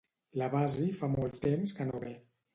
[0.41, 2.17] La Basi fa molt temps que no ve